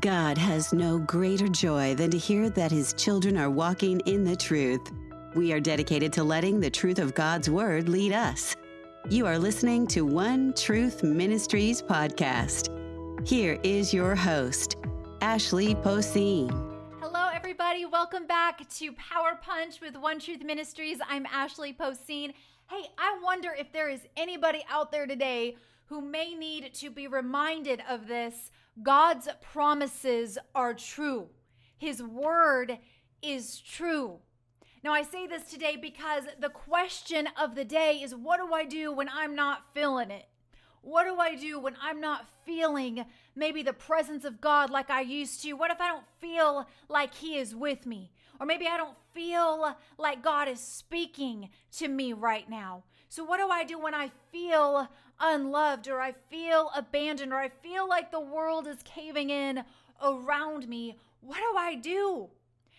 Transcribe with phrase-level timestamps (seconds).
[0.00, 4.34] God has no greater joy than to hear that his children are walking in the
[4.34, 4.80] truth.
[5.36, 8.56] We are dedicated to letting the truth of God's word lead us.
[9.08, 12.70] You are listening to One Truth Ministries podcast.
[13.24, 14.78] Here is your host,
[15.20, 16.50] Ashley Poseen.
[17.00, 17.84] Hello, everybody.
[17.84, 20.98] Welcome back to Power Punch with One Truth Ministries.
[21.08, 22.34] I'm Ashley Poseen.
[22.68, 25.56] Hey, I wonder if there is anybody out there today
[25.86, 28.50] who may need to be reminded of this.
[28.82, 31.28] God's promises are true,
[31.78, 32.78] His word
[33.22, 34.18] is true.
[34.82, 38.64] Now, I say this today because the question of the day is what do I
[38.64, 40.26] do when I'm not feeling it?
[40.82, 45.00] What do I do when I'm not feeling maybe the presence of God like I
[45.00, 45.54] used to?
[45.54, 48.10] What if I don't feel like He is with me?
[48.38, 51.48] Or maybe I don't feel like God is speaking
[51.78, 52.84] to me right now.
[53.08, 54.88] So, what do I do when I feel
[55.24, 59.64] unloved or I feel abandoned or I feel like the world is caving in
[60.02, 60.98] around me?
[61.20, 62.28] What do I do?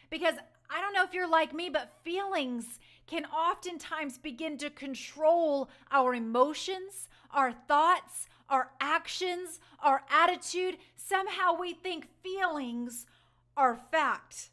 [0.10, 0.36] Because
[0.70, 6.14] I don't know if you're like me, but feelings can oftentimes begin to control our
[6.14, 10.78] emotions, our thoughts, our actions, our attitude.
[10.96, 13.06] Somehow we think feelings
[13.58, 14.50] are fact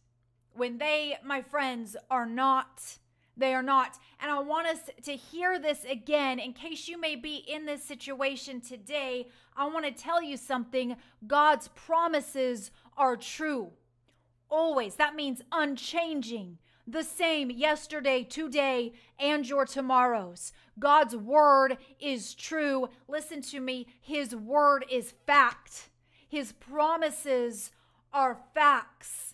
[0.54, 2.98] when they, my friends, are not.
[3.36, 3.98] They are not.
[4.20, 7.82] And I want us to hear this again in case you may be in this
[7.82, 9.28] situation today.
[9.56, 13.70] I want to tell you something God's promises are true.
[14.50, 14.96] Always.
[14.96, 16.58] That means unchanging.
[16.86, 20.52] The same yesterday, today, and your tomorrows.
[20.78, 22.88] God's word is true.
[23.08, 23.86] Listen to me.
[24.00, 25.90] His word is fact.
[26.28, 27.70] His promises
[28.12, 29.31] are facts.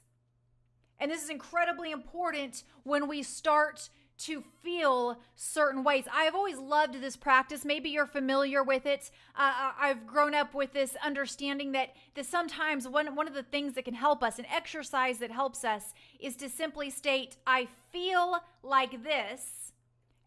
[1.01, 6.05] And this is incredibly important when we start to feel certain ways.
[6.13, 7.65] I have always loved this practice.
[7.65, 9.11] Maybe you're familiar with it.
[9.37, 13.45] Uh, uh, I've grown up with this understanding that, that sometimes one, one of the
[13.45, 17.69] things that can help us, an exercise that helps us, is to simply state, I
[17.93, 19.73] feel like this,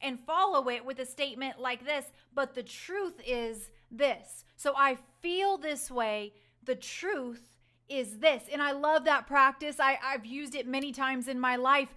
[0.02, 4.46] and follow it with a statement like this, but the truth is this.
[4.56, 6.34] So I feel this way.
[6.64, 7.51] The truth
[7.92, 8.44] is this.
[8.52, 9.80] And I love that practice.
[9.80, 11.90] I, I've used it many times in my life.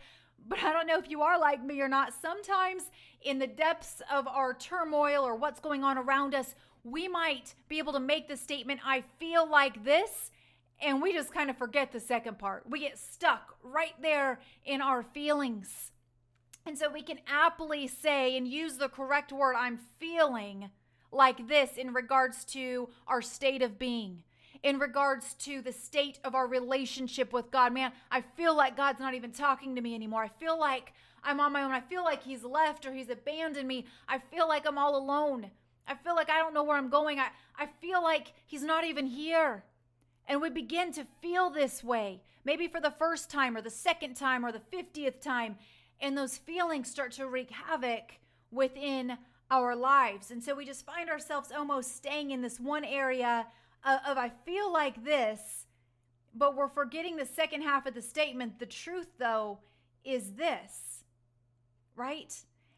[0.47, 2.12] But I don't know if you are like me or not.
[2.21, 2.91] Sometimes,
[3.22, 7.78] in the depths of our turmoil or what's going on around us, we might be
[7.78, 10.31] able to make the statement, I feel like this,
[10.81, 12.65] and we just kind of forget the second part.
[12.69, 15.93] We get stuck right there in our feelings.
[16.66, 20.71] And so we can aptly say and use the correct word, I'm feeling
[21.11, 24.25] like this in regards to our state of being
[24.65, 27.73] in regards to the state of our relationship with God.
[27.73, 30.23] Man, I feel like God's not even talking to me anymore.
[30.23, 31.71] I feel like I'm on my own.
[31.71, 33.85] I feel like He's left or He's abandoned me.
[34.09, 35.51] I feel like I'm all alone.
[35.87, 37.21] I feel like I don't know where I'm going.
[37.21, 39.65] I, I feel like He's not even here.
[40.27, 44.15] And we begin to feel this way, maybe for the first time or the second
[44.15, 45.57] time or the 50th time.
[46.01, 48.13] And those feelings start to wreak havoc
[48.51, 49.19] within
[49.51, 50.31] our lives.
[50.31, 53.47] And so we just find ourselves almost staying in this one area
[53.84, 55.67] of I feel like this,
[56.34, 58.59] but we're forgetting the second half of the statement.
[58.59, 59.59] The truth, though,
[60.05, 61.05] is this,
[61.97, 62.34] right?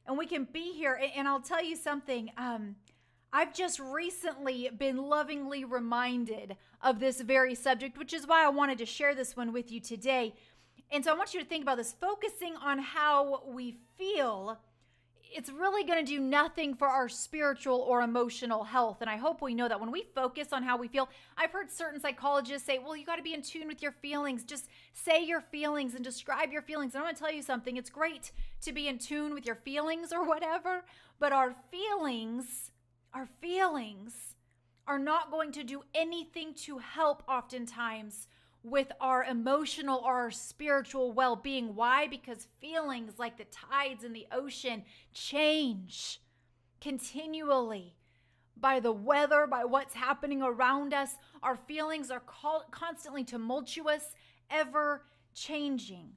[0.06, 1.00] And we can be here.
[1.16, 2.30] And I'll tell you something.
[2.36, 2.76] Um,
[3.32, 8.78] I've just recently been lovingly reminded of this very subject, which is why I wanted
[8.78, 10.34] to share this one with you today.
[10.90, 14.58] And so I want you to think about this focusing on how we feel
[15.34, 18.98] it's really going to do nothing for our spiritual or emotional health.
[19.00, 21.70] And I hope we know that when we focus on how we feel, I've heard
[21.70, 24.44] certain psychologists say, well, you got to be in tune with your feelings.
[24.44, 26.94] Just say your feelings and describe your feelings.
[26.94, 28.32] And going to tell you something it's great
[28.62, 30.84] to be in tune with your feelings or whatever,
[31.18, 32.70] but our feelings,
[33.14, 34.34] our feelings,
[34.86, 38.28] are not going to do anything to help oftentimes
[38.66, 41.76] with our emotional or our spiritual well being.
[41.76, 42.08] Why?
[42.08, 44.82] Because feelings, like the tides in the ocean,
[45.14, 46.20] change
[46.80, 47.94] continually
[48.56, 51.10] by the weather, by what's happening around us.
[51.44, 52.22] Our feelings are
[52.72, 54.16] constantly tumultuous,
[54.50, 56.14] ever changing.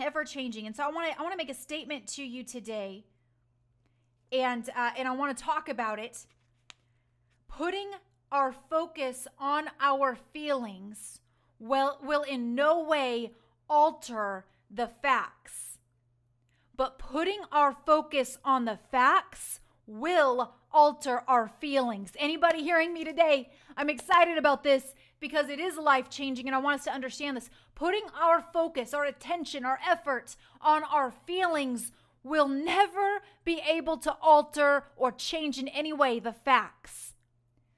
[0.00, 0.66] Ever changing.
[0.66, 3.04] And so I want to I want to make a statement to you today.
[4.32, 6.26] And uh, and I want to talk about it.
[7.46, 7.90] Putting
[8.32, 11.20] our focus on our feelings
[11.62, 13.32] will, will in no way
[13.70, 15.78] alter the facts.
[16.76, 22.12] But putting our focus on the facts will alter our feelings.
[22.18, 23.50] Anybody hearing me today?
[23.76, 27.36] I'm excited about this because it is life changing and I want us to understand
[27.36, 27.50] this.
[27.74, 31.92] Putting our focus, our attention, our effort on our feelings
[32.24, 37.14] will never be able to alter or change in any way the facts.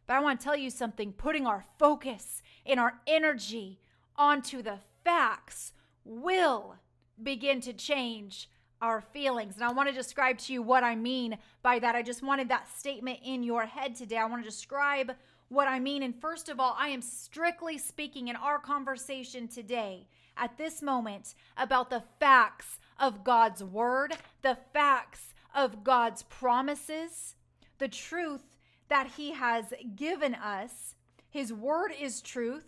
[0.07, 3.79] But I want to tell you something putting our focus and our energy
[4.17, 5.73] onto the facts
[6.05, 6.77] will
[7.23, 8.49] begin to change
[8.81, 9.55] our feelings.
[9.55, 11.95] And I want to describe to you what I mean by that.
[11.95, 14.19] I just wanted that statement in your head today.
[14.19, 15.13] I want to describe
[15.49, 16.03] what I mean.
[16.03, 20.07] And first of all, I am strictly speaking in our conversation today
[20.37, 27.37] at this moment about the facts of God's word, the facts of God's promises,
[27.79, 28.57] the truth
[28.89, 30.95] that He has given us.
[31.35, 32.65] His word is truth,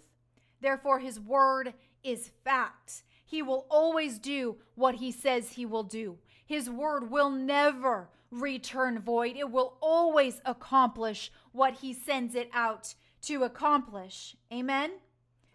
[0.60, 1.72] therefore, His word
[2.02, 3.04] is fact.
[3.24, 6.18] He will always do what He says He will do.
[6.44, 12.96] His word will never return void, it will always accomplish what He sends it out
[13.22, 14.34] to accomplish.
[14.52, 14.94] Amen.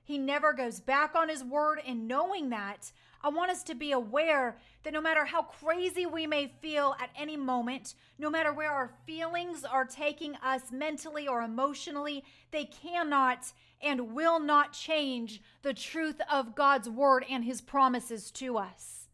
[0.06, 1.82] He never goes back on his word.
[1.86, 2.94] And knowing that,
[3.24, 7.12] I want us to be aware that no matter how crazy we may feel at
[7.16, 13.54] any moment, no matter where our feelings are taking us mentally or emotionally, they cannot
[13.82, 19.08] and will not change the truth of God's word and his promises to us.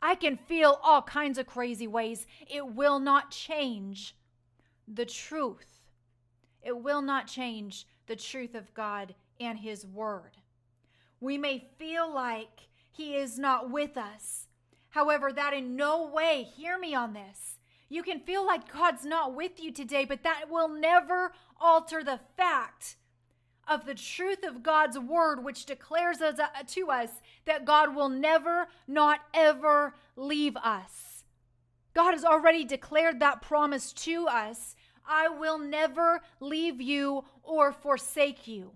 [0.00, 2.26] I can feel all kinds of crazy ways.
[2.48, 4.14] It will not change
[4.86, 5.80] the truth.
[6.62, 10.36] It will not change the truth of God and his word.
[11.20, 14.46] We may feel like he is not with us.
[14.90, 17.58] However, that in no way, hear me on this.
[17.88, 22.20] You can feel like God's not with you today, but that will never alter the
[22.36, 22.96] fact
[23.68, 27.10] of the truth of God's word, which declares us, uh, to us
[27.44, 31.24] that God will never, not ever leave us.
[31.94, 34.76] God has already declared that promise to us
[35.08, 38.72] I will never leave you or forsake you.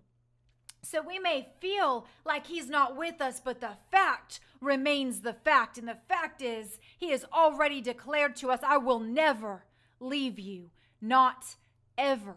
[0.82, 5.78] So we may feel like he's not with us, but the fact remains the fact.
[5.78, 9.64] And the fact is, he has already declared to us, I will never
[10.00, 11.56] leave you, not
[11.98, 12.36] ever.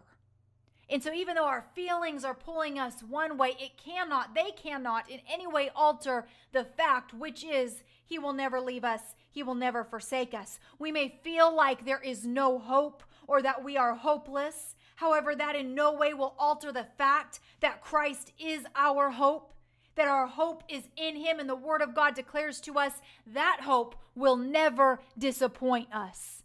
[0.89, 5.09] And so, even though our feelings are pulling us one way, it cannot, they cannot
[5.09, 9.55] in any way alter the fact, which is, He will never leave us, He will
[9.55, 10.59] never forsake us.
[10.77, 15.55] We may feel like there is no hope or that we are hopeless, However, that
[15.55, 19.53] in no way will alter the fact that Christ is our hope,
[19.95, 22.93] that our hope is in Him, and the Word of God declares to us
[23.27, 26.43] that hope will never disappoint us.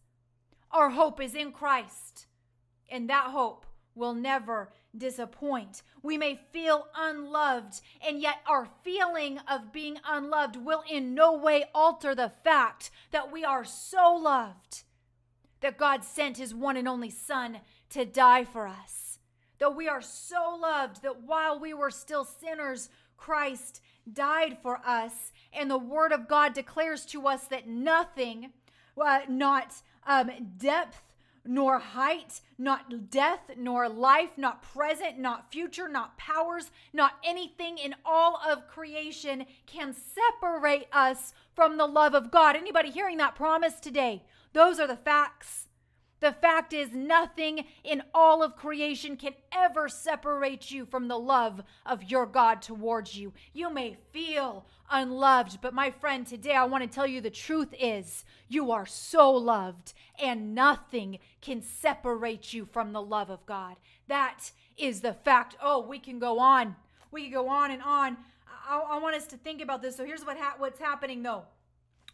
[0.70, 2.26] Our hope is in Christ,
[2.90, 5.82] and that hope will never disappoint.
[6.02, 11.64] We may feel unloved, and yet our feeling of being unloved will in no way
[11.74, 14.84] alter the fact that we are so loved
[15.60, 17.58] that God sent His one and only Son
[17.90, 19.18] to die for us.
[19.58, 23.80] Though we are so loved that while we were still sinners, Christ
[24.10, 25.32] died for us.
[25.52, 28.52] And the Word of God declares to us that nothing,
[29.00, 29.74] uh, not
[30.06, 31.02] um, depth,
[31.44, 37.94] nor height, not death, nor life, not present, not future, not powers, not anything in
[38.04, 42.54] all of creation can separate us from the love of God.
[42.54, 44.24] Anybody hearing that promise today?
[44.52, 45.67] Those are the facts.
[46.20, 51.62] The fact is, nothing in all of creation can ever separate you from the love
[51.86, 53.32] of your God towards you.
[53.52, 57.72] You may feel unloved, but my friend, today I want to tell you the truth
[57.78, 63.76] is you are so loved, and nothing can separate you from the love of God.
[64.08, 65.56] That is the fact.
[65.62, 66.74] Oh, we can go on.
[67.10, 68.16] We can go on and on.
[68.68, 69.96] I, I want us to think about this.
[69.96, 71.44] So here's what ha- what's happening though.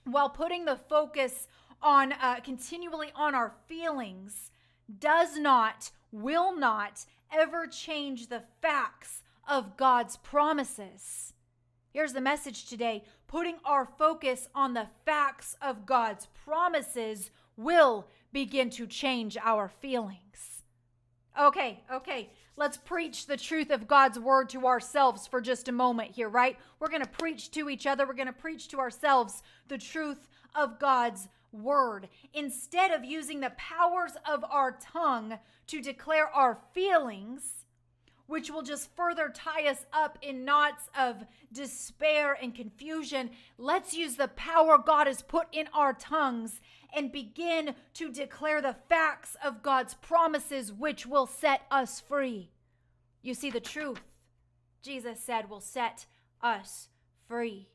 [0.04, 1.48] While putting the focus
[1.84, 4.50] on uh, continually on our feelings
[4.98, 11.34] does not, will not ever change the facts of God's promises.
[11.92, 18.70] Here's the message today putting our focus on the facts of God's promises will begin
[18.70, 20.62] to change our feelings.
[21.38, 26.12] Okay, okay, let's preach the truth of God's word to ourselves for just a moment
[26.12, 26.56] here, right?
[26.78, 30.28] We're going to preach to each other, we're going to preach to ourselves the truth
[30.54, 37.64] of God's word instead of using the powers of our tongue to declare our feelings,
[38.26, 43.30] which will just further tie us up in knots of despair and confusion.
[43.58, 46.60] Let's use the power God has put in our tongues
[46.94, 52.50] and begin to declare the facts of God's promises, which will set us free.
[53.22, 54.00] You see, the truth,
[54.82, 56.06] Jesus said, will set
[56.42, 56.88] us
[57.26, 57.68] free.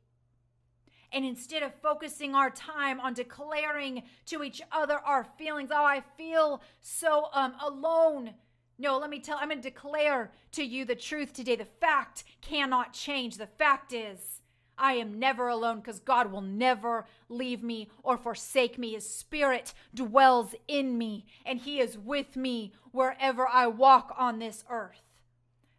[1.11, 6.03] And instead of focusing our time on declaring to each other our feelings, oh, I
[6.17, 8.33] feel so um, alone.
[8.77, 11.55] No, let me tell, I'm going to declare to you the truth today.
[11.55, 13.37] The fact cannot change.
[13.37, 14.41] The fact is,
[14.79, 18.93] I am never alone because God will never leave me or forsake me.
[18.93, 24.63] His spirit dwells in me and He is with me wherever I walk on this
[24.69, 25.01] earth.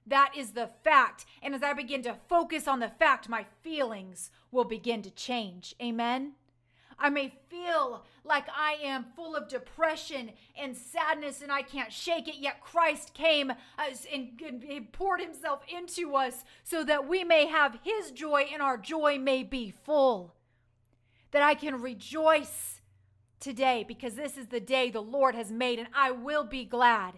[0.07, 1.25] That is the fact.
[1.43, 5.75] And as I begin to focus on the fact, my feelings will begin to change.
[5.83, 6.33] Amen.
[7.01, 12.29] I may feel like I am full of depression and sadness and I can't shake
[12.29, 13.55] it, yet Christ came uh,
[14.13, 19.19] and poured himself into us so that we may have his joy and our joy
[19.19, 20.35] may be full.
[21.31, 22.83] That I can rejoice
[23.39, 27.15] today because this is the day the Lord has made and I will be glad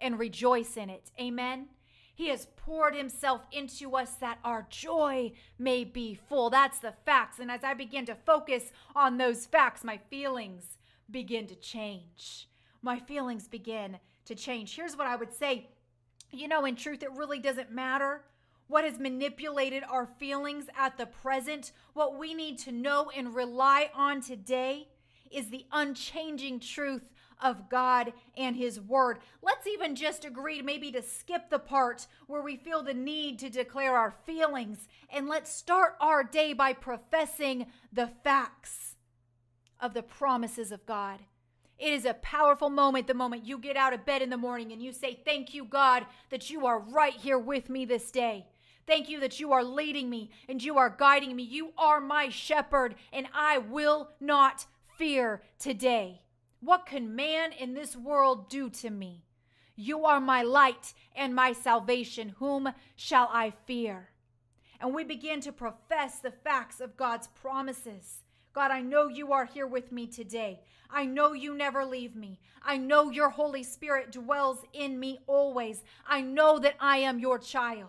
[0.00, 1.12] and rejoice in it.
[1.20, 1.68] Amen.
[2.14, 6.50] He has poured himself into us that our joy may be full.
[6.50, 7.38] That's the facts.
[7.38, 10.78] And as I begin to focus on those facts, my feelings
[11.10, 12.48] begin to change.
[12.82, 14.76] My feelings begin to change.
[14.76, 15.68] Here's what I would say
[16.34, 18.22] you know, in truth, it really doesn't matter
[18.66, 21.72] what has manipulated our feelings at the present.
[21.92, 24.88] What we need to know and rely on today
[25.30, 27.02] is the unchanging truth
[27.42, 29.18] of God and His Word.
[29.42, 33.50] Let's even just agree maybe to skip the part where we feel the need to
[33.50, 38.96] declare our feelings and let's start our day by professing the facts
[39.80, 41.20] of the promises of God.
[41.78, 44.70] It is a powerful moment the moment you get out of bed in the morning
[44.72, 48.46] and you say, Thank you, God, that you are right here with me this day.
[48.86, 51.42] Thank you that you are leading me and you are guiding me.
[51.42, 56.21] You are my shepherd, and I will not fear today.
[56.62, 59.24] What can man in this world do to me?
[59.74, 62.36] You are my light and my salvation.
[62.38, 64.10] Whom shall I fear?
[64.80, 68.22] And we begin to profess the facts of God's promises.
[68.52, 70.60] God, I know you are here with me today.
[70.88, 72.38] I know you never leave me.
[72.62, 75.82] I know your Holy Spirit dwells in me always.
[76.06, 77.88] I know that I am your child.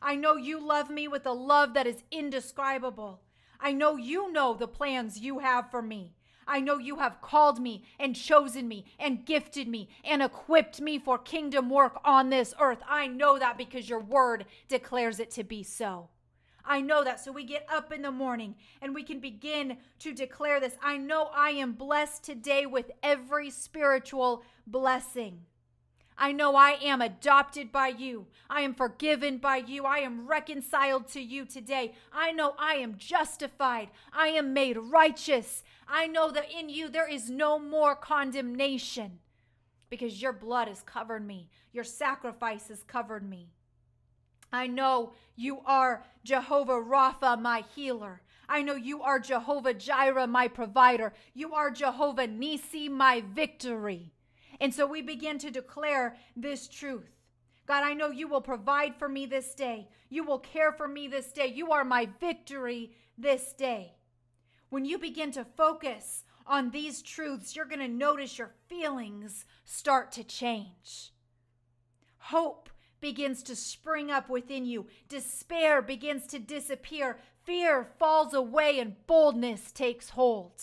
[0.00, 3.20] I know you love me with a love that is indescribable.
[3.60, 6.14] I know you know the plans you have for me.
[6.46, 10.98] I know you have called me and chosen me and gifted me and equipped me
[10.98, 12.82] for kingdom work on this earth.
[12.88, 16.08] I know that because your word declares it to be so.
[16.64, 17.20] I know that.
[17.20, 20.76] So we get up in the morning and we can begin to declare this.
[20.82, 25.40] I know I am blessed today with every spiritual blessing.
[26.22, 28.28] I know I am adopted by you.
[28.48, 29.86] I am forgiven by you.
[29.86, 31.94] I am reconciled to you today.
[32.12, 33.88] I know I am justified.
[34.12, 35.64] I am made righteous.
[35.88, 39.18] I know that in you there is no more condemnation
[39.90, 43.48] because your blood has covered me, your sacrifice has covered me.
[44.52, 48.22] I know you are Jehovah Rapha, my healer.
[48.48, 51.14] I know you are Jehovah Jireh, my provider.
[51.34, 54.12] You are Jehovah Nisi, my victory.
[54.62, 57.10] And so we begin to declare this truth.
[57.66, 59.88] God, I know you will provide for me this day.
[60.08, 61.48] You will care for me this day.
[61.48, 63.96] You are my victory this day.
[64.70, 70.12] When you begin to focus on these truths, you're going to notice your feelings start
[70.12, 71.12] to change.
[72.18, 78.94] Hope begins to spring up within you, despair begins to disappear, fear falls away, and
[79.08, 80.62] boldness takes hold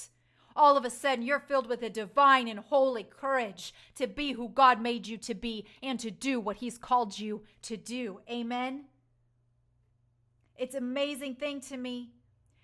[0.59, 4.49] all of a sudden you're filled with a divine and holy courage to be who
[4.49, 8.19] God made you to be and to do what He's called you to do.
[8.29, 8.83] Amen.
[10.57, 12.09] It's amazing thing to me.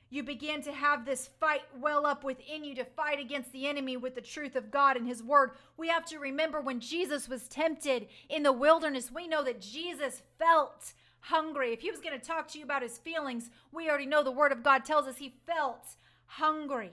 [0.10, 3.96] You begin to have this fight well up within you to fight against the enemy
[3.96, 5.52] with the truth of God and His Word.
[5.78, 10.22] We have to remember when Jesus was tempted in the wilderness, we know that Jesus
[10.38, 11.72] felt hungry.
[11.72, 14.32] If He was going to talk to you about His feelings, we already know the
[14.32, 16.92] Word of God tells us He felt hungry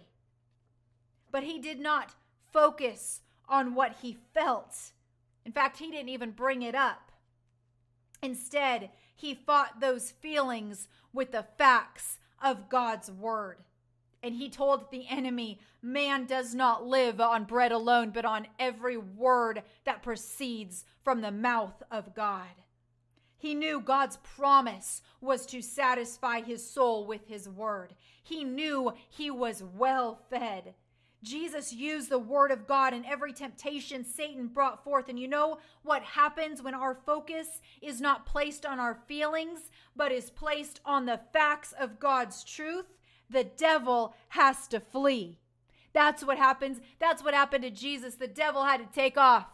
[1.33, 2.15] but he did not
[2.53, 4.93] focus on what he felt.
[5.45, 7.11] In fact, he didn't even bring it up.
[8.23, 13.59] Instead, he fought those feelings with the facts of God's word.
[14.23, 18.97] And he told the enemy, Man does not live on bread alone, but on every
[18.97, 22.47] word that proceeds from the mouth of God.
[23.37, 27.97] He knew God's promise was to satisfy his soul with his word.
[28.23, 30.75] He knew he was well fed.
[31.23, 35.09] Jesus used the word of God in every temptation Satan brought forth.
[35.09, 40.11] And you know what happens when our focus is not placed on our feelings, but
[40.11, 42.87] is placed on the facts of God's truth?
[43.31, 45.39] The devil has to flee.
[45.93, 46.81] That's what happens.
[46.99, 48.17] That's what happened to Jesus.
[48.17, 49.47] The devil had to take off.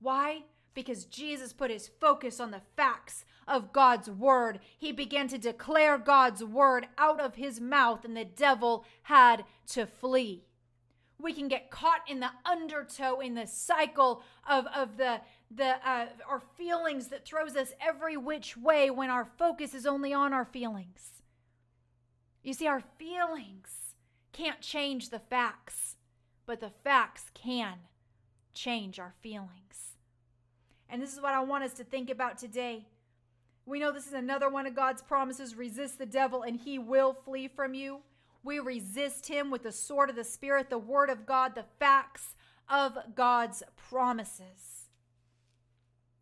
[0.00, 0.42] Why?
[0.74, 4.60] Because Jesus put his focus on the facts of God's word.
[4.76, 9.86] He began to declare God's word out of his mouth, and the devil had to
[9.86, 10.44] flee
[11.20, 15.20] we can get caught in the undertow in the cycle of, of the
[15.50, 20.12] the uh, our feelings that throws us every which way when our focus is only
[20.12, 21.22] on our feelings
[22.42, 23.94] you see our feelings
[24.32, 25.96] can't change the facts
[26.46, 27.78] but the facts can
[28.54, 29.94] change our feelings
[30.88, 32.86] And this is what I want us to think about today.
[33.66, 37.12] We know this is another one of God's promises resist the devil, and he will
[37.14, 38.00] flee from you.
[38.42, 42.34] We resist him with the sword of the Spirit, the word of God, the facts
[42.68, 44.88] of God's promises.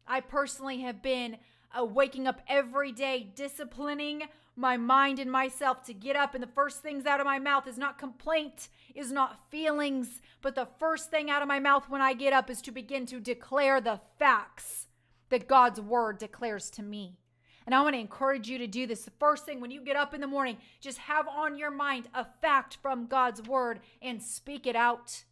[0.06, 1.38] I personally have been
[1.76, 4.22] uh, waking up every day, disciplining
[4.54, 7.66] my mind and myself to get up, and the first things out of my mouth
[7.66, 12.00] is not complaint, is not feelings, but the first thing out of my mouth when
[12.00, 14.86] I get up is to begin to declare the facts
[15.28, 17.18] that God's word declares to me.
[17.66, 19.02] And I want to encourage you to do this.
[19.02, 22.08] The first thing when you get up in the morning, just have on your mind
[22.14, 25.24] a fact from God's word and speak it out.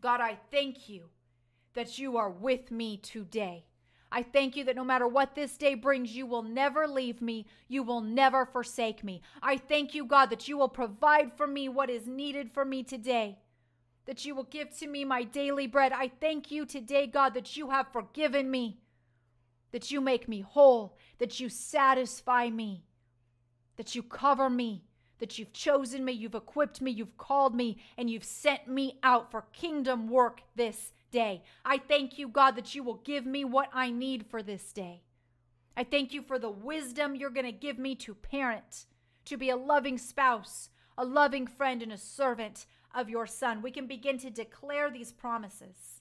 [0.00, 1.10] God, I thank you
[1.74, 3.64] that you are with me today.
[4.14, 7.46] I thank you that no matter what this day brings, you will never leave me.
[7.66, 9.22] You will never forsake me.
[9.42, 12.82] I thank you, God, that you will provide for me what is needed for me
[12.82, 13.38] today,
[14.04, 15.92] that you will give to me my daily bread.
[15.92, 18.81] I thank you today, God, that you have forgiven me,
[19.72, 22.84] that you make me whole, that you satisfy me,
[23.76, 24.84] that you cover me,
[25.18, 29.30] that you've chosen me, you've equipped me, you've called me, and you've sent me out
[29.30, 31.42] for kingdom work this day.
[31.64, 35.02] I thank you, God, that you will give me what I need for this day.
[35.76, 38.86] I thank you for the wisdom you're going to give me to parent,
[39.26, 43.62] to be a loving spouse, a loving friend, and a servant of your son.
[43.62, 46.00] We can begin to declare these promises.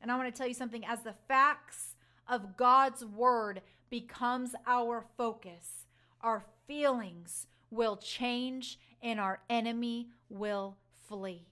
[0.00, 1.93] And I want to tell you something as the facts
[2.28, 5.86] of God's word becomes our focus,
[6.20, 10.76] our feelings will change and our enemy will
[11.08, 11.46] flee.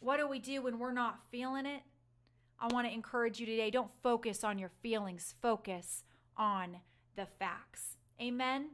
[0.00, 1.82] What do we do when we're not feeling it?
[2.58, 6.04] I want to encourage you today don't focus on your feelings, focus
[6.36, 6.76] on
[7.16, 7.96] the facts.
[8.20, 8.70] Amen.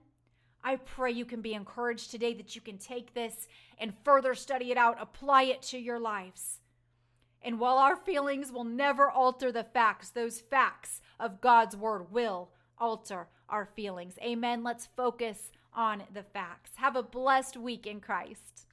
[0.62, 3.46] I pray you can be encouraged today that you can take this
[3.78, 6.60] and further study it out, apply it to your lives.
[7.42, 12.50] And while our feelings will never alter the facts, those facts of God's word will
[12.78, 14.18] alter our feelings.
[14.22, 14.62] Amen.
[14.62, 16.72] Let's focus on the facts.
[16.76, 18.66] Have a blessed week in Christ.